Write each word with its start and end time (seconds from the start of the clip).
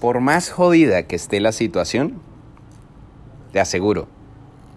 por 0.00 0.20
más 0.20 0.50
jodida 0.50 1.06
que 1.06 1.16
esté 1.16 1.40
la 1.40 1.52
situación, 1.52 2.20
te 3.52 3.60
aseguro 3.60 4.08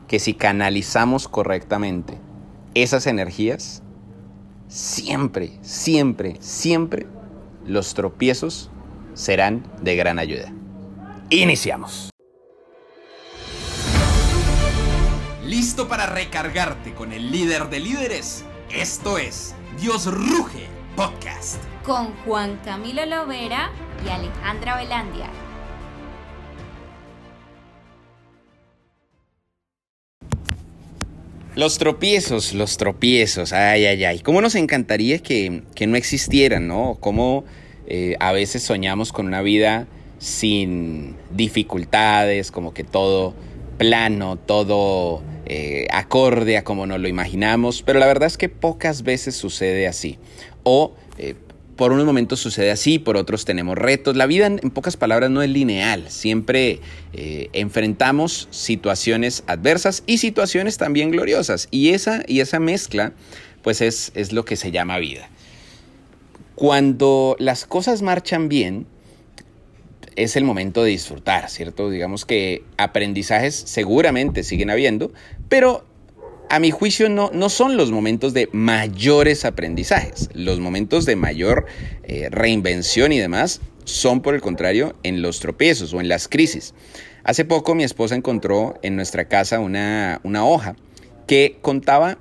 que 0.08 0.20
si 0.20 0.34
canalizamos 0.34 1.28
correctamente 1.28 2.18
esas 2.74 3.08
energías, 3.08 3.84
siempre, 4.68 5.52
siempre, 5.62 6.38
siempre 6.40 7.08
los 7.66 7.94
tropiezos 7.94 8.70
serán 9.14 9.64
de 9.82 9.96
gran 9.96 10.20
ayuda. 10.20 10.54
Iniciamos. 11.30 12.10
¿Listo 15.44 15.88
para 15.88 16.06
recargarte 16.06 16.94
con 16.94 17.12
el 17.12 17.32
líder 17.32 17.70
de 17.70 17.80
líderes? 17.80 18.46
Esto 18.70 19.18
es 19.18 19.56
Dios 19.80 20.06
Ruge 20.06 20.68
Podcast. 20.96 21.62
Con 21.86 22.14
Juan 22.26 22.60
Camilo 22.64 23.06
Lovera 23.06 23.72
y 24.06 24.10
Alejandra 24.10 24.78
Velandia. 24.78 25.30
Los 31.56 31.80
tropiezos, 31.80 32.54
los 32.54 32.78
tropiezos, 32.78 33.52
ay, 33.52 33.86
ay, 33.86 34.04
ay. 34.04 34.20
¿Cómo 34.20 34.42
nos 34.42 34.54
encantaría 34.54 35.18
que, 35.18 35.64
no 35.88 35.98
existieran, 35.98 36.68
no? 36.68 36.98
Cómo 37.00 37.46
eh, 37.88 38.16
a 38.20 38.32
veces 38.32 38.62
soñamos 38.62 39.12
con 39.12 39.26
una 39.26 39.42
vida 39.42 39.88
sin 40.20 41.16
dificultades, 41.32 42.52
como 42.52 42.76
que 42.76 42.84
todo 42.84 43.34
plano, 43.80 44.38
todo 44.38 45.24
eh, 45.48 45.88
acorde 45.92 46.58
a 46.58 46.64
como 46.64 46.86
nos 46.86 47.00
lo 47.00 47.08
imaginamos, 47.08 47.82
pero 47.82 47.98
la 47.98 48.06
verdad 48.06 48.28
es 48.28 48.38
que 48.38 48.50
pocas 48.50 49.02
veces 49.02 49.36
sucede 49.36 49.88
así. 49.88 50.20
O 50.62 50.94
eh, 51.18 51.34
por 51.78 51.94
unos 51.94 52.06
momentos 52.06 52.40
sucede 52.40 52.72
así, 52.72 53.00
por 53.00 53.16
otros 53.16 53.46
tenemos 53.46 53.78
retos. 53.78 54.18
La 54.18 54.26
vida, 54.26 54.48
en, 54.48 54.60
pocas 54.72 54.98
palabras, 54.98 55.30
no 55.30 55.42
es 55.42 55.50
lineal. 55.50 56.10
Siempre 56.10 56.82
eh, 57.14 57.50
enfrentamos 57.54 58.48
situaciones 58.52 59.44
adversas 59.48 60.04
y 60.06 60.18
situaciones 60.18 60.78
también 60.78 61.12
gloriosas. 61.12 61.68
Y 61.72 61.90
esa, 61.90 62.24
y 62.28 62.42
esa 62.42 62.60
mezcla, 62.60 63.14
pues 63.62 63.82
es, 63.82 64.12
es 64.16 64.34
lo 64.34 64.44
que 64.44 64.58
se 64.58 64.72
llama 64.72 64.98
vida. 64.98 65.30
Cuando 66.56 67.36
las 67.40 67.66
cosas 67.66 68.02
marchan 68.02 68.50
bien, 68.50 68.88
es 70.18 70.36
el 70.36 70.44
momento 70.44 70.84
de 70.84 70.90
disfrutar, 70.90 71.48
¿cierto? 71.50 71.92
Digamos 71.92 72.26
que 72.26 72.64
aprendizajes 72.78 73.56
seguramente 73.56 74.44
siguen 74.44 74.72
habiendo, 74.72 75.14
pero 75.48 75.86
a 76.50 76.60
mi 76.60 76.72
juicio 76.72 77.10
no, 77.10 77.32
no 77.34 77.50
son 77.50 77.78
los 77.78 77.92
momentos 77.92 78.34
de 78.34 78.50
mayores 78.52 79.46
aprendizajes. 79.46 80.30
Los 80.34 80.60
momentos 80.60 81.06
de 81.06 81.16
mayor 81.16 81.66
eh, 82.04 82.30
reinvención 82.32 83.12
y 83.12 83.20
demás 83.20 83.62
son, 83.84 84.22
por 84.22 84.36
el 84.36 84.42
contrario, 84.42 84.96
en 85.04 85.22
los 85.22 85.40
tropiezos 85.40 85.94
o 85.94 86.02
en 86.02 86.10
las 86.10 86.28
crisis. 86.28 86.74
Hace 87.24 87.46
poco 87.46 87.76
mi 87.76 87.84
esposa 87.84 88.16
encontró 88.16 88.80
en 88.84 88.96
nuestra 88.96 89.28
casa 89.28 89.60
una, 89.60 90.22
una 90.24 90.46
hoja 90.46 90.76
que 91.26 91.58
contaba 91.62 92.20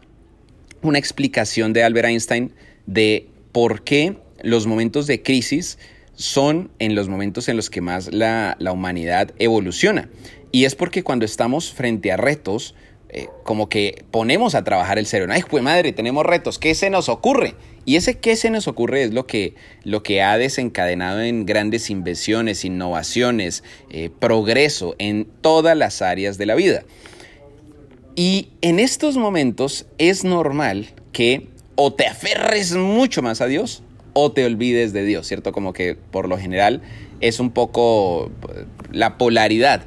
una 0.83 0.99
explicación 0.99 1.73
de 1.73 1.85
Albert 1.85 2.09
Einstein 2.09 2.53
de 2.87 3.29
por 3.53 3.83
qué 3.83 4.17
los 4.43 4.67
momentos 4.67 5.07
de 5.07 5.23
crisis 5.23 5.79
son 6.15 6.71
en 6.79 6.95
los 6.95 7.09
momentos 7.09 7.49
en 7.49 7.57
los 7.57 7.71
que 7.71 7.81
más 7.81 8.13
la, 8.13 8.57
la 8.59 8.73
humanidad 8.73 9.33
evoluciona. 9.39 10.09
Y 10.51 10.65
es 10.65 10.75
porque 10.75 11.03
cuando 11.03 11.25
estamos 11.25 11.73
frente 11.73 12.11
a 12.13 12.17
retos, 12.17 12.75
eh, 13.09 13.29
como 13.45 13.69
que 13.69 14.05
ponemos 14.11 14.55
a 14.55 14.65
trabajar 14.65 14.99
el 14.99 15.07
cerebro. 15.07 15.33
Ay, 15.33 15.43
pues 15.49 15.63
madre, 15.63 15.93
tenemos 15.93 16.27
retos, 16.27 16.59
¿qué 16.59 16.75
se 16.75 16.91
nos 16.91 17.09
ocurre? 17.09 17.55
Y 17.85 17.95
ese 17.95 18.19
qué 18.19 18.35
se 18.35 18.51
nos 18.51 18.67
ocurre 18.67 19.05
es 19.05 19.15
lo 19.15 19.27
que, 19.27 19.55
lo 19.85 20.03
que 20.03 20.23
ha 20.23 20.37
desencadenado 20.39 21.23
en 21.23 21.47
grandes 21.47 21.89
invenciones, 21.89 22.65
innovaciones, 22.65 23.63
eh, 23.91 24.11
progreso 24.19 24.97
en 24.99 25.29
todas 25.41 25.77
las 25.77 26.03
áreas 26.03 26.37
de 26.37 26.47
la 26.47 26.57
vida. 26.57 26.83
Y 28.17 28.49
en 28.61 28.81
estos 28.81 29.17
momentos 29.17 29.87
es 29.99 30.25
normal 30.25 30.89
que 31.13 31.49
o 31.77 31.93
te 31.93 32.07
aferres 32.07 32.75
mucho 32.75 33.23
más 33.23 33.41
a 33.41 33.47
Dios 33.47 33.83
o 34.15 34.33
te 34.33 34.45
olvides 34.45 34.93
de 34.93 35.05
Dios, 35.05 35.29
¿cierto? 35.29 35.53
Como 35.53 35.73
que 35.73 35.95
por 35.95 36.29
lo 36.29 36.39
general 36.39 36.83
es 37.21 37.39
un 37.39 37.51
poco 37.51 38.33
eh, 38.49 38.65
la 38.91 39.19
polaridad. 39.19 39.85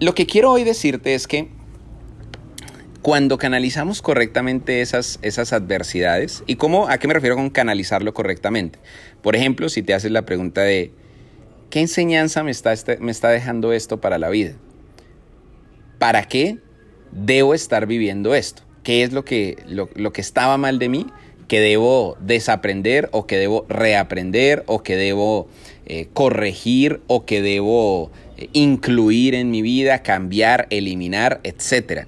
Lo 0.00 0.14
que 0.14 0.26
quiero 0.26 0.52
hoy 0.52 0.64
decirte 0.64 1.14
es 1.14 1.26
que 1.26 1.48
cuando 3.04 3.36
canalizamos 3.36 4.00
correctamente 4.00 4.80
esas, 4.80 5.18
esas 5.20 5.52
adversidades, 5.52 6.42
¿y 6.46 6.56
cómo, 6.56 6.88
a 6.88 6.96
qué 6.96 7.06
me 7.06 7.12
refiero 7.12 7.36
con 7.36 7.50
canalizarlo 7.50 8.14
correctamente? 8.14 8.78
Por 9.20 9.36
ejemplo, 9.36 9.68
si 9.68 9.82
te 9.82 9.92
haces 9.92 10.10
la 10.10 10.24
pregunta 10.24 10.62
de, 10.62 10.90
¿qué 11.68 11.80
enseñanza 11.80 12.42
me 12.42 12.50
está, 12.50 12.72
este, 12.72 12.96
me 13.00 13.12
está 13.12 13.28
dejando 13.28 13.74
esto 13.74 14.00
para 14.00 14.16
la 14.16 14.30
vida? 14.30 14.54
¿Para 15.98 16.22
qué 16.22 16.60
debo 17.12 17.52
estar 17.52 17.86
viviendo 17.86 18.34
esto? 18.34 18.62
¿Qué 18.82 19.02
es 19.02 19.12
lo 19.12 19.22
que, 19.22 19.58
lo, 19.66 20.12
que 20.14 20.22
estaba 20.22 20.56
mal 20.56 20.78
de 20.78 20.88
mí? 20.88 21.06
que 21.46 21.60
debo 21.60 22.16
desaprender 22.20 23.10
o 23.12 23.26
que 23.26 23.36
debo 23.36 23.66
reaprender 23.68 24.64
o 24.66 24.82
que 24.82 24.96
debo 24.96 25.46
eh, 25.84 26.08
corregir 26.14 27.02
o 27.06 27.26
que 27.26 27.42
debo 27.42 28.10
eh, 28.38 28.48
incluir 28.54 29.34
en 29.34 29.50
mi 29.50 29.60
vida, 29.60 30.02
cambiar, 30.02 30.66
eliminar, 30.70 31.40
etcétera. 31.44 32.06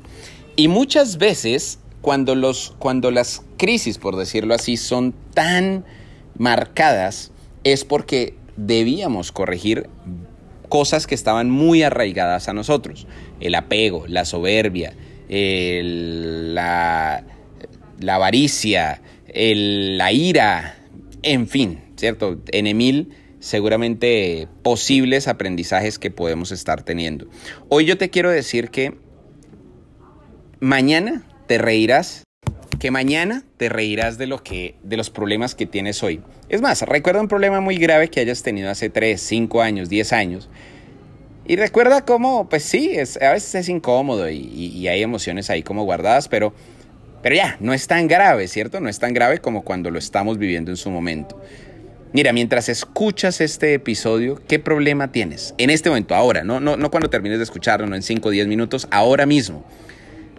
Y 0.56 0.68
muchas 0.68 1.18
veces, 1.18 1.78
cuando, 2.00 2.34
los, 2.34 2.74
cuando 2.78 3.10
las 3.10 3.42
crisis, 3.58 3.98
por 3.98 4.16
decirlo 4.16 4.54
así, 4.54 4.78
son 4.78 5.14
tan 5.34 5.84
marcadas, 6.38 7.30
es 7.62 7.84
porque 7.84 8.34
debíamos 8.56 9.32
corregir 9.32 9.88
cosas 10.70 11.06
que 11.06 11.14
estaban 11.14 11.50
muy 11.50 11.82
arraigadas 11.82 12.48
a 12.48 12.54
nosotros. 12.54 13.06
El 13.38 13.54
apego, 13.54 14.06
la 14.08 14.24
soberbia, 14.24 14.94
la, 15.28 17.22
la, 18.00 18.14
avaricia, 18.14 19.02
la 19.34 20.12
ira, 20.12 20.78
en 21.22 21.48
fin, 21.48 21.80
¿cierto? 21.96 22.40
En 22.50 22.76
mil 22.76 23.10
seguramente 23.40 24.48
posibles 24.62 25.28
aprendizajes 25.28 25.98
que 25.98 26.10
podemos 26.10 26.50
estar 26.50 26.82
teniendo. 26.82 27.26
Hoy 27.68 27.84
yo 27.84 27.98
te 27.98 28.10
quiero 28.10 28.30
decir 28.30 28.70
que 28.70 28.94
mañana 30.60 31.22
te 31.46 31.58
reirás, 31.58 32.24
que 32.78 32.90
mañana 32.90 33.42
te 33.56 33.68
reirás 33.68 34.18
de, 34.18 34.26
lo 34.26 34.42
que, 34.42 34.76
de 34.82 34.96
los 34.96 35.10
problemas 35.10 35.54
que 35.54 35.66
tienes 35.66 36.02
hoy. 36.02 36.20
Es 36.48 36.60
más, 36.60 36.82
recuerda 36.82 37.20
un 37.20 37.28
problema 37.28 37.60
muy 37.60 37.76
grave 37.76 38.08
que 38.08 38.20
hayas 38.20 38.42
tenido 38.42 38.70
hace 38.70 38.90
3, 38.90 39.20
5 39.20 39.62
años, 39.62 39.88
10 39.88 40.12
años. 40.12 40.48
Y 41.46 41.56
recuerda 41.56 42.04
cómo, 42.04 42.48
pues 42.48 42.64
sí, 42.64 42.90
es, 42.92 43.20
a 43.22 43.32
veces 43.32 43.54
es 43.54 43.68
incómodo 43.68 44.28
y, 44.28 44.88
hay 44.88 45.02
emociones 45.02 45.48
ahí 45.48 45.62
como 45.62 45.84
guardadas, 45.84 46.28
pero, 46.28 46.52
pero 47.22 47.36
ya, 47.36 47.56
no 47.60 47.72
es 47.72 47.86
tan 47.86 48.08
grave, 48.08 48.48
¿cierto? 48.48 48.80
No 48.80 48.88
es 48.88 48.98
tan 48.98 49.14
grave 49.14 49.38
como 49.38 49.62
cuando 49.62 49.90
lo 49.90 49.98
estamos 49.98 50.38
viviendo 50.38 50.72
en 50.72 50.76
su 50.76 50.90
momento. 50.90 51.40
Mira, 52.12 52.32
mientras 52.32 52.68
escuchas 52.68 53.40
este 53.40 53.74
episodio, 53.74 54.40
¿qué 54.48 54.58
problema 54.58 55.12
tienes? 55.12 55.54
En 55.58 55.70
este 55.70 55.88
momento, 55.88 56.14
ahora, 56.14 56.42
no, 56.42 56.60
no, 56.60 56.76
no 56.76 56.90
cuando 56.90 57.10
termines 57.10 57.38
de 57.38 57.44
escucharlo, 57.44 57.86
no 57.86 57.94
en 57.94 58.02
5 58.02 58.28
o 58.28 58.32
10 58.32 58.46
minutos, 58.48 58.88
ahora 58.90 59.26
mismo 59.26 59.64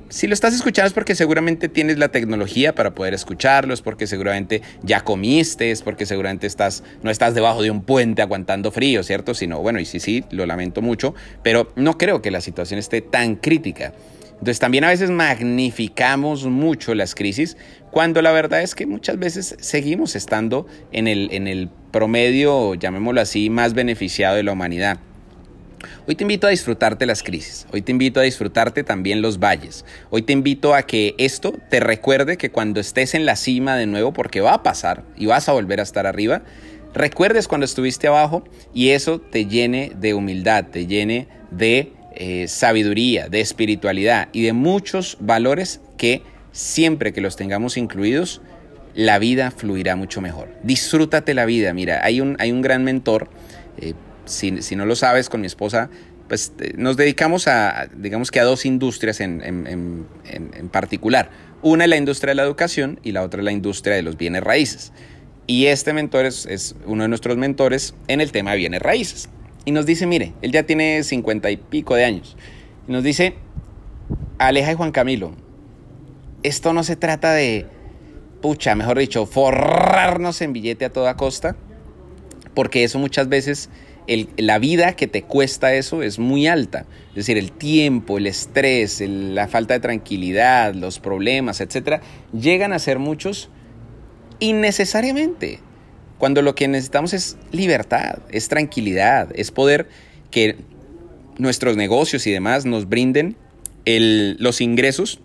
si 0.10 0.28
lo 0.28 0.34
estás 0.34 0.54
escuchando 0.54 0.88
es 0.88 0.94
porque 0.94 1.16
seguramente 1.16 1.70
tienes 1.70 1.98
la 1.98 2.10
tecnología 2.10 2.74
para 2.74 2.94
poder 2.94 3.14
escucharlo, 3.14 3.74
es 3.74 3.82
porque 3.82 4.08
seguramente 4.08 4.62
ya 4.84 5.02
comiste, 5.02 5.72
es 5.72 5.82
porque 5.82 6.06
seguramente 6.06 6.48
estás, 6.48 6.84
no 7.04 7.12
estás 7.12 7.36
debajo 7.36 7.62
de 7.62 7.72
un 7.72 7.82
puente 7.82 8.22
aguantando 8.22 8.72
frío, 8.72 9.04
¿cierto? 9.04 9.34
Sino, 9.34 9.60
bueno, 9.60 9.80
y 9.80 9.86
sí, 9.86 10.00
sí, 10.00 10.24
lo 10.32 10.46
lamento 10.46 10.82
mucho, 10.82 11.14
pero 11.44 11.72
no 11.76 11.98
creo 11.98 12.22
que 12.22 12.32
la 12.32 12.42
situación 12.42 12.80
esté 12.80 13.02
tan 13.02 13.36
crítica. 13.36 13.94
Entonces 14.34 14.60
también 14.60 14.84
a 14.84 14.90
veces 14.90 15.10
magnificamos 15.10 16.46
mucho 16.46 16.94
las 16.94 17.16
crisis 17.16 17.58
cuando 17.90 18.22
la 18.22 18.32
verdad 18.32 18.62
es 18.62 18.76
que 18.76 18.86
muchas 18.86 19.18
veces 19.18 19.56
seguimos 19.60 20.16
estando 20.16 20.68
en 20.92 21.08
el, 21.08 21.30
en 21.32 21.48
el 21.48 21.70
promedio, 21.92 22.76
llamémoslo 22.76 23.22
así, 23.22 23.50
más 23.50 23.74
beneficiado 23.74 24.36
de 24.36 24.44
la 24.44 24.52
humanidad. 24.52 25.00
Hoy 26.08 26.16
te 26.16 26.24
invito 26.24 26.48
a 26.48 26.50
disfrutarte 26.50 27.06
las 27.06 27.22
crisis, 27.22 27.68
hoy 27.72 27.82
te 27.82 27.92
invito 27.92 28.20
a 28.20 28.24
disfrutarte 28.24 28.84
también 28.84 29.22
los 29.22 29.40
valles, 29.40 29.86
hoy 30.10 30.24
te 30.24 30.34
invito 30.34 30.74
a 30.74 30.84
que 30.84 31.14
esto 31.18 31.54
te 31.70 31.80
recuerde 31.80 32.38
que 32.38 32.50
cuando 32.50 32.80
estés 32.80 33.14
en 33.14 33.26
la 33.26 33.36
cima 33.36 33.76
de 33.76 33.86
nuevo, 33.86 34.12
porque 34.12 34.42
va 34.42 34.56
a 34.56 34.64
pasar 34.64 35.04
y 35.16 35.28
vas 35.28 35.50
a 35.50 35.52
volver 35.52 35.80
a 35.80 35.84
estar 35.84 36.08
arriba, 36.08 36.42
recuerdes 36.94 37.48
cuando 37.48 37.66
estuviste 37.66 38.08
abajo 38.08 38.44
y 38.74 38.90
eso 38.90 39.20
te 39.20 39.46
llene 39.46 39.92
de 39.96 40.16
humildad, 40.16 40.66
te 40.66 40.88
llene 40.88 41.28
de 41.52 41.94
eh, 42.16 42.48
sabiduría, 42.48 43.30
de 43.30 43.42
espiritualidad 43.42 44.30
y 44.34 44.44
de 44.44 44.54
muchos 44.54 45.18
valores 45.20 45.82
que 45.98 46.24
siempre 46.52 47.14
que 47.14 47.22
los 47.22 47.36
tengamos 47.36 47.78
incluidos, 47.78 48.42
la 48.96 49.20
vida 49.20 49.52
fluirá 49.52 49.96
mucho 49.96 50.22
mejor. 50.22 50.50
Disfrútate 50.64 51.36
la 51.36 51.46
vida, 51.46 51.72
mira, 51.74 52.04
hay 52.04 52.20
un, 52.20 52.36
hay 52.40 52.52
un 52.52 52.64
gran 52.64 52.84
mentor. 52.84 53.30
Eh, 53.78 53.94
si, 54.28 54.76
no 54.76 54.86
lo 54.86 54.96
sabes, 54.96 55.30
con 55.30 55.42
mi 55.42 55.48
esposa, 55.48 55.90
pues 56.28 56.54
eh, 56.60 56.74
nos 56.78 56.98
dedicamos 56.98 57.48
a, 57.48 57.88
digamos 57.96 58.32
que 58.32 58.40
a 58.40 58.44
dos 58.44 58.66
industrias 58.66 59.20
en, 59.20 60.06
particular. 60.72 61.30
Una 61.62 61.86
es 61.86 61.90
la 61.90 61.98
industria 61.98 62.32
de 62.32 62.36
la 62.36 62.44
educación 62.44 63.00
y 63.04 63.12
la 63.12 63.24
otra 63.24 63.42
es 63.42 63.46
la 63.46 63.52
industria 63.52 63.96
de 63.96 64.04
los 64.04 64.18
bienes 64.18 64.44
raíces. 64.44 64.94
Y 65.48 65.68
este 65.68 65.94
mentor 65.94 66.26
es, 66.26 66.76
uno 66.86 67.04
de 67.04 67.10
nuestros 67.10 67.38
mentores 67.38 67.96
en 68.08 68.22
el 68.22 68.32
tema 68.32 68.52
de 68.52 68.58
bienes 68.58 68.82
raíces. 68.82 69.30
y 69.66 69.72
nos 69.72 69.86
dice, 69.86 70.06
mire, 70.06 70.34
él 70.42 70.52
ya 70.52 70.64
tiene 70.64 71.04
cincuenta 71.04 71.52
y 71.52 71.58
pico 71.58 71.96
de 71.96 72.06
años, 72.06 72.38
y 72.88 72.92
nos 72.92 73.04
dice, 73.04 73.36
Aleja 74.38 74.72
y 74.72 74.76
Juan 74.76 74.92
Camilo, 74.92 75.34
esto 76.44 76.72
no 76.74 76.84
se 76.84 76.96
trata 76.96 77.34
de, 77.34 77.66
pucha, 78.42 78.76
mejor 78.76 78.98
dicho, 79.00 79.26
forrarnos 79.26 80.42
en 80.42 80.54
billete 80.54 80.86
a 80.86 80.94
toda 80.94 81.18
costa, 81.18 81.56
porque 82.54 82.84
eso 82.84 83.00
muchas 83.00 83.28
veces, 83.30 83.70
la 84.38 84.60
vida 84.60 84.96
que 84.96 85.08
te 85.08 85.24
cuesta 85.24 85.74
eso 85.74 86.02
es 86.02 86.20
muy 86.20 86.48
alta. 86.48 86.86
Es 87.10 87.16
decir, 87.16 87.38
el 87.38 87.52
tiempo, 87.52 88.18
el 88.18 88.28
estrés, 88.28 89.02
la 89.02 89.48
falta 89.48 89.74
de 89.74 89.80
tranquilidad, 89.82 90.74
los 90.74 91.00
problemas, 91.00 91.60
etcétera, 91.62 92.02
llegan 92.32 92.74
a 92.74 92.80
ser 92.80 93.00
muchos 93.00 93.50
innecesariamente. 94.40 95.60
Cuando 96.18 96.42
lo 96.42 96.56
que 96.56 96.68
necesitamos 96.68 97.14
es 97.14 97.38
libertad, 97.52 98.20
es 98.32 98.48
tranquilidad, 98.48 99.30
es 99.36 99.52
poder 99.52 99.88
que 100.32 100.56
nuestros 101.38 101.78
negocios 101.78 102.26
y 102.28 102.32
demás 102.32 102.66
nos 102.66 102.88
brinden 102.90 103.36
los 103.86 104.62
ingresos 104.62 105.22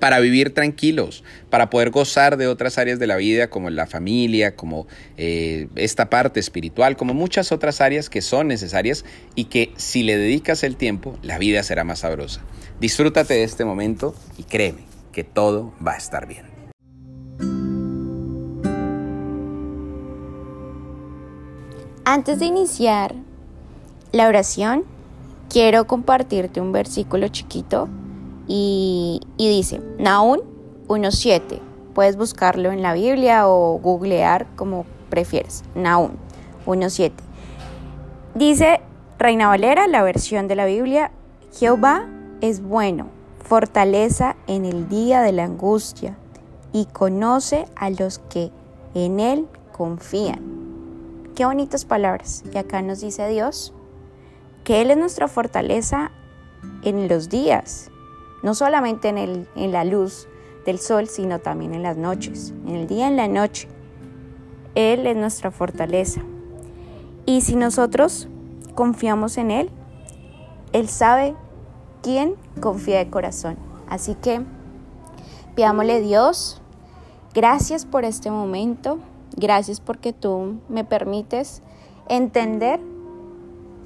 para 0.00 0.18
vivir 0.18 0.52
tranquilos, 0.52 1.22
para 1.50 1.70
poder 1.70 1.90
gozar 1.90 2.36
de 2.36 2.48
otras 2.48 2.78
áreas 2.78 2.98
de 2.98 3.06
la 3.06 3.16
vida 3.16 3.48
como 3.50 3.70
la 3.70 3.86
familia, 3.86 4.56
como 4.56 4.86
eh, 5.16 5.68
esta 5.76 6.10
parte 6.10 6.40
espiritual, 6.40 6.96
como 6.96 7.14
muchas 7.14 7.52
otras 7.52 7.80
áreas 7.80 8.10
que 8.10 8.22
son 8.22 8.48
necesarias 8.48 9.04
y 9.34 9.44
que 9.44 9.72
si 9.76 10.02
le 10.02 10.16
dedicas 10.16 10.64
el 10.64 10.76
tiempo, 10.76 11.18
la 11.22 11.38
vida 11.38 11.62
será 11.62 11.84
más 11.84 12.00
sabrosa. 12.00 12.40
Disfrútate 12.80 13.34
de 13.34 13.44
este 13.44 13.64
momento 13.64 14.14
y 14.38 14.44
créeme 14.44 14.84
que 15.12 15.22
todo 15.22 15.74
va 15.86 15.92
a 15.92 15.98
estar 15.98 16.26
bien. 16.26 16.46
Antes 22.04 22.40
de 22.40 22.46
iniciar 22.46 23.14
la 24.12 24.26
oración, 24.26 24.84
quiero 25.50 25.86
compartirte 25.86 26.60
un 26.60 26.72
versículo 26.72 27.28
chiquito 27.28 27.88
y, 28.52 29.20
dice, 29.38 29.80
Naún 29.98 30.40
1.7. 30.88 31.60
Puedes 31.94 32.16
buscarlo 32.16 32.72
en 32.72 32.82
la 32.82 32.94
Biblia 32.94 33.48
o 33.48 33.78
googlear 33.78 34.48
como 34.56 34.86
prefieres. 35.08 35.62
Naún 35.76 36.12
1.7. 36.66 37.12
Dice 38.34 38.80
Reina 39.18 39.46
Valera, 39.46 39.86
la 39.86 40.02
versión 40.02 40.48
de 40.48 40.56
la 40.56 40.66
Biblia, 40.66 41.12
Jehová 41.52 42.08
es 42.40 42.60
bueno, 42.60 43.06
fortaleza 43.44 44.34
en 44.48 44.64
el 44.64 44.88
día 44.88 45.22
de 45.22 45.32
la 45.32 45.44
angustia 45.44 46.16
y 46.72 46.86
conoce 46.86 47.66
a 47.76 47.90
los 47.90 48.18
que 48.18 48.50
en 48.94 49.20
él 49.20 49.46
confían. 49.70 50.40
Qué 51.36 51.44
bonitas 51.44 51.84
palabras. 51.84 52.42
Y 52.52 52.58
acá 52.58 52.82
nos 52.82 53.00
dice 53.00 53.28
Dios, 53.28 53.72
que 54.64 54.82
Él 54.82 54.90
es 54.90 54.96
nuestra 54.96 55.28
fortaleza 55.28 56.10
en 56.82 57.08
los 57.08 57.28
días, 57.28 57.89
no 58.42 58.54
solamente 58.54 59.08
en, 59.08 59.18
el, 59.18 59.48
en 59.54 59.72
la 59.72 59.84
luz 59.84 60.28
del 60.64 60.78
sol, 60.78 61.08
sino 61.08 61.38
también 61.38 61.74
en 61.74 61.82
las 61.82 61.96
noches, 61.96 62.52
en 62.66 62.76
el 62.76 62.86
día 62.86 63.08
en 63.08 63.16
la 63.16 63.28
noche. 63.28 63.68
Él 64.74 65.06
es 65.06 65.16
nuestra 65.16 65.50
fortaleza. 65.50 66.22
Y 67.26 67.40
si 67.42 67.56
nosotros 67.56 68.28
confiamos 68.74 69.36
en 69.38 69.50
Él, 69.50 69.70
Él 70.72 70.88
sabe 70.88 71.34
quién 72.02 72.34
confía 72.60 72.98
de 72.98 73.10
corazón. 73.10 73.56
Así 73.88 74.14
que 74.14 74.42
pidámosle 75.54 76.00
Dios, 76.00 76.62
gracias 77.34 77.84
por 77.84 78.04
este 78.04 78.30
momento, 78.30 78.98
gracias 79.36 79.80
porque 79.80 80.12
tú 80.12 80.60
me 80.68 80.84
permites 80.84 81.62
entender 82.08 82.80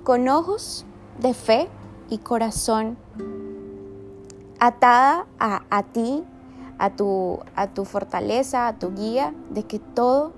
con 0.05 0.29
ojos 0.29 0.85
de 1.21 1.35
fe 1.35 1.69
y 2.11 2.19
corazón 2.19 2.97
atada 4.67 5.27
a, 5.39 5.83
ti, 5.83 6.25
a 6.79 6.91
tu, 6.91 7.41
a 7.55 7.69
tu 7.69 7.85
fortaleza, 7.85 8.67
a 8.67 8.79
tu 8.79 8.95
guía, 8.95 9.35
de 9.51 9.65
que 9.65 9.79
todo 9.79 10.33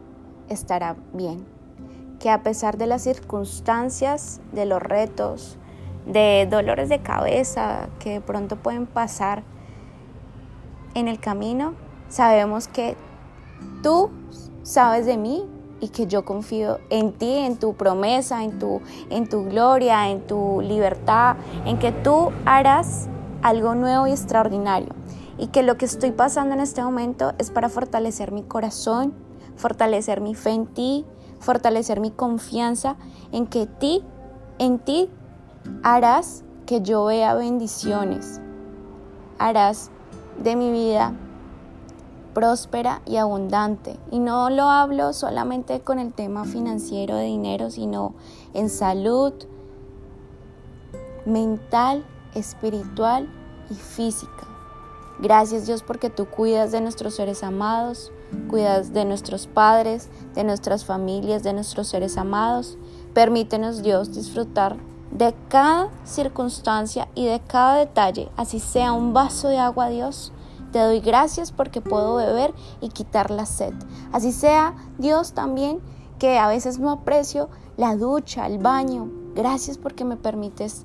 estará 0.49 0.97
bien. 1.13 1.47
Que 2.19 2.31
a 2.31 2.43
pesar 2.43 2.77
de 2.77 2.87
las 2.87 3.03
circunstancias, 3.03 4.41
de 4.53 4.67
los 4.67 4.83
retos, 4.83 5.59
de 6.07 6.47
dolores 6.51 6.89
de 6.89 7.01
cabeza 7.01 7.89
que 7.99 8.15
de 8.15 8.21
pronto 8.21 8.57
pueden 8.57 8.87
pasar 8.87 9.43
en 10.95 11.09
el 11.09 11.21
camino, 11.21 11.75
sabemos 12.09 12.69
que 12.69 12.97
tú 13.83 14.11
sabes 14.63 15.07
de 15.07 15.17
mí 15.17 15.45
y 15.81 15.89
que 15.89 16.07
yo 16.07 16.25
confío 16.25 16.79
en 16.91 17.13
ti, 17.13 17.33
en 17.39 17.57
tu 17.59 17.75
promesa, 17.75 18.43
en 18.43 18.59
tu, 18.59 18.81
en 19.11 19.29
tu 19.29 19.45
gloria, 19.45 20.09
en 20.09 20.27
tu 20.27 20.61
libertad, 20.63 21.37
en 21.65 21.79
que 21.79 21.93
tú 21.93 22.33
harás 22.45 23.09
algo 23.47 23.75
nuevo 23.75 24.07
y 24.07 24.11
extraordinario. 24.11 24.89
Y 25.39 25.49
que 25.49 25.63
lo 25.63 25.77
que 25.77 25.85
estoy 25.85 26.11
pasando 26.11 26.55
en 26.55 26.61
este 26.61 26.83
momento 26.83 27.33
es 27.39 27.51
para 27.51 27.69
fortalecer 27.69 28.33
mi 28.33 28.43
corazón, 28.43 29.15
fortalecer 29.57 30.21
mi 30.21 30.35
fe 30.35 30.51
en 30.51 30.67
ti, 30.67 31.05
fortalecer 31.39 32.01
mi 32.01 32.11
confianza 32.11 32.97
en 33.33 33.47
que 33.47 33.67
ti, 33.67 34.03
en 34.59 34.79
ti 34.79 35.11
harás 35.83 36.43
que 36.65 36.81
yo 36.81 37.05
vea 37.05 37.35
bendiciones. 37.35 38.41
Harás 39.39 39.91
de 40.43 40.57
mi 40.57 40.73
vida 40.73 41.13
próspera 42.35 43.01
y 43.07 43.17
abundante. 43.17 43.97
Y 44.11 44.19
no 44.19 44.51
lo 44.51 44.65
hablo 44.65 45.13
solamente 45.13 45.81
con 45.81 45.99
el 45.99 46.13
tema 46.13 46.45
financiero 46.45 47.17
de 47.17 47.25
dinero, 47.25 47.71
sino 47.71 48.15
en 48.55 48.71
salud 48.71 49.33
mental, 51.25 52.05
espiritual 52.37 53.29
y 53.71 53.75
física. 53.75 54.47
Gracias 55.19 55.67
Dios 55.67 55.83
porque 55.83 56.11
tú 56.11 56.27
cuidas 56.27 56.73
de 56.73 56.81
nuestros 56.81 57.15
seres 57.15 57.43
amados, 57.43 58.13
cuidas 58.49 58.93
de 58.93 59.05
nuestros 59.05 59.47
padres, 59.47 60.09
de 60.35 60.45
nuestras 60.45 60.85
familias, 60.85 61.43
de 61.43 61.55
nuestros 61.55 61.89
seres 61.89 62.19
amados. 62.19 62.77
Permítenos 63.15 63.83
Dios 63.83 64.13
disfrutar 64.13 64.77
de 65.11 65.35
cada 65.49 65.89
circunstancia 66.05 67.09
y 67.15 67.27
de 67.27 67.41
cada 67.41 67.77
detalle, 67.77 68.29
así 68.37 68.61
sea 68.61 68.93
un 68.93 69.15
vaso 69.15 69.49
de 69.49 69.59
agua, 69.59 69.89
Dios, 69.89 70.33
te 70.73 70.81
doy 70.81 71.01
gracias 71.01 71.53
porque 71.53 71.81
puedo 71.81 72.17
beber 72.17 72.53
y 72.83 72.91
quitar 72.91 73.31
la 73.31 73.47
sed. 73.47 73.73
Así 74.13 74.33
sea, 74.33 74.75
Dios 74.99 75.33
también, 75.33 75.81
que 76.19 76.39
a 76.39 76.49
veces 76.49 76.79
no 76.79 76.91
aprecio 76.91 77.49
la 77.77 77.97
ducha, 77.97 78.47
el 78.47 78.59
baño. 78.59 79.11
Gracias 79.35 79.79
porque 79.79 80.05
me 80.05 80.17
permites 80.17 80.85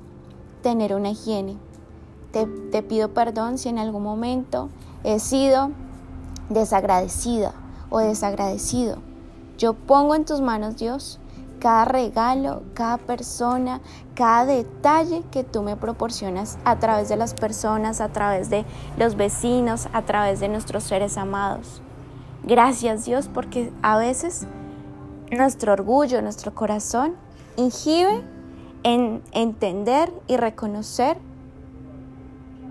tener 0.62 0.94
una 0.94 1.10
higiene. 1.10 1.58
Te, 2.32 2.46
te 2.46 2.82
pido 2.84 3.14
perdón 3.14 3.58
si 3.58 3.70
en 3.70 3.80
algún 3.80 4.04
momento 4.04 4.70
he 5.04 5.20
sido 5.20 5.72
desagradecida 6.50 7.54
o 7.90 8.00
desagradecido. 8.00 8.98
Yo 9.58 9.74
pongo 9.74 10.16
en 10.16 10.26
tus 10.26 10.42
manos, 10.42 10.78
Dios, 10.78 11.20
cada 11.60 11.86
regalo, 11.86 12.64
cada 12.74 12.98
persona, 12.98 13.80
cada 14.16 14.46
detalle 14.46 15.24
que 15.32 15.44
tú 15.44 15.62
me 15.62 15.78
proporcionas 15.78 16.58
a 16.66 16.80
través 16.80 17.08
de 17.08 17.16
las 17.16 17.34
personas, 17.34 18.02
a 18.02 18.10
través 18.10 18.50
de 18.50 18.66
los 18.98 19.16
vecinos, 19.16 19.88
a 19.94 20.02
través 20.02 20.40
de 20.40 20.50
nuestros 20.50 20.84
seres 20.84 21.18
amados. 21.18 21.82
Gracias 22.44 23.06
Dios 23.06 23.30
porque 23.32 23.72
a 23.84 23.98
veces 23.98 24.48
nuestro 25.32 25.74
orgullo, 25.74 26.22
nuestro 26.22 26.54
corazón 26.54 27.16
inhibe 27.56 28.24
en 28.84 29.22
entender 29.32 30.14
y 30.28 30.38
reconocer 30.38 31.18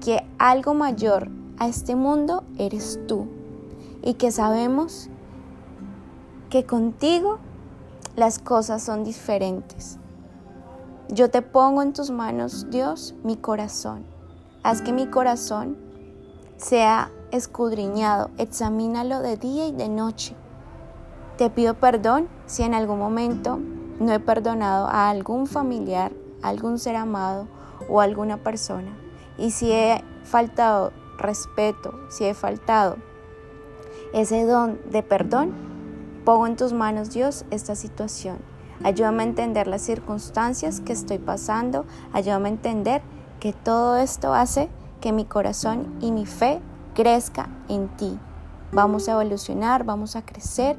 que 0.00 0.26
algo 0.38 0.74
mayor 0.74 1.28
a 1.58 1.68
este 1.68 1.94
mundo 1.94 2.44
eres 2.58 2.98
tú 3.06 3.28
y 4.02 4.14
que 4.14 4.32
sabemos 4.32 5.08
que 6.48 6.64
contigo 6.64 7.38
las 8.16 8.38
cosas 8.38 8.82
son 8.82 9.04
diferentes. 9.04 9.98
Yo 11.08 11.30
te 11.30 11.42
pongo 11.42 11.82
en 11.82 11.92
tus 11.92 12.10
manos, 12.10 12.66
Dios, 12.70 13.14
mi 13.24 13.36
corazón. 13.36 14.04
Haz 14.62 14.82
que 14.82 14.92
mi 14.92 15.06
corazón 15.06 15.76
sea 16.56 17.10
escudriñado, 17.30 18.30
examínalo 18.38 19.20
de 19.20 19.36
día 19.36 19.66
y 19.66 19.72
de 19.72 19.88
noche. 19.88 20.34
Te 21.36 21.50
pido 21.50 21.74
perdón 21.74 22.28
si 22.46 22.62
en 22.62 22.74
algún 22.74 22.98
momento 22.98 23.58
no 24.00 24.12
he 24.12 24.18
perdonado 24.18 24.88
a 24.88 25.08
algún 25.08 25.46
familiar, 25.46 26.10
algún 26.42 26.80
ser 26.80 26.96
amado 26.96 27.46
o 27.88 28.00
alguna 28.00 28.38
persona. 28.38 28.90
Y 29.38 29.52
si 29.52 29.70
he 29.70 30.02
faltado 30.24 30.92
respeto, 31.16 31.94
si 32.08 32.24
he 32.24 32.34
faltado 32.34 32.96
ese 34.12 34.44
don 34.44 34.80
de 34.90 35.04
perdón, 35.04 35.70
Pongo 36.24 36.46
en 36.46 36.56
tus 36.56 36.72
manos, 36.72 37.10
Dios, 37.10 37.46
esta 37.50 37.74
situación. 37.74 38.38
Ayúdame 38.84 39.22
a 39.22 39.26
entender 39.26 39.66
las 39.66 39.80
circunstancias 39.80 40.80
que 40.80 40.92
estoy 40.92 41.18
pasando. 41.18 41.86
Ayúdame 42.12 42.50
a 42.50 42.52
entender 42.52 43.02
que 43.40 43.52
todo 43.54 43.96
esto 43.96 44.34
hace 44.34 44.68
que 45.00 45.12
mi 45.12 45.24
corazón 45.24 45.96
y 46.00 46.12
mi 46.12 46.26
fe 46.26 46.60
crezca 46.94 47.48
en 47.68 47.88
ti. 47.96 48.18
Vamos 48.70 49.08
a 49.08 49.12
evolucionar, 49.12 49.84
vamos 49.84 50.14
a 50.14 50.22
crecer 50.22 50.76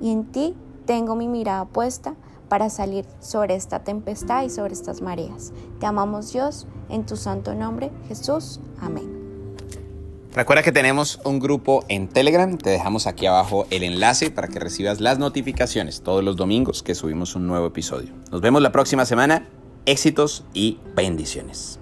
y 0.00 0.12
en 0.12 0.24
ti 0.26 0.56
tengo 0.86 1.16
mi 1.16 1.26
mirada 1.26 1.64
puesta 1.64 2.14
para 2.54 2.70
salir 2.70 3.04
sobre 3.18 3.56
esta 3.56 3.80
tempestad 3.80 4.44
y 4.44 4.48
sobre 4.48 4.74
estas 4.74 5.02
mareas. 5.02 5.52
Te 5.80 5.86
amamos 5.86 6.32
Dios, 6.32 6.68
en 6.88 7.04
tu 7.04 7.16
santo 7.16 7.52
nombre, 7.52 7.90
Jesús. 8.06 8.60
Amén. 8.80 9.66
Recuerda 10.32 10.62
que 10.62 10.70
tenemos 10.70 11.18
un 11.24 11.40
grupo 11.40 11.84
en 11.88 12.06
Telegram, 12.06 12.56
te 12.56 12.70
dejamos 12.70 13.08
aquí 13.08 13.26
abajo 13.26 13.66
el 13.70 13.82
enlace 13.82 14.30
para 14.30 14.46
que 14.46 14.60
recibas 14.60 15.00
las 15.00 15.18
notificaciones 15.18 16.02
todos 16.02 16.22
los 16.22 16.36
domingos 16.36 16.84
que 16.84 16.94
subimos 16.94 17.34
un 17.34 17.48
nuevo 17.48 17.66
episodio. 17.66 18.10
Nos 18.30 18.40
vemos 18.40 18.62
la 18.62 18.70
próxima 18.70 19.04
semana, 19.04 19.48
éxitos 19.84 20.44
y 20.54 20.78
bendiciones. 20.94 21.80